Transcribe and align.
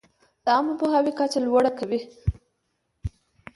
د 0.45 0.45
عامه 0.55 0.73
پوهاوي 0.79 1.11
کچه 1.19 1.39
لوړه 1.45 1.71
کوي. 1.79 1.99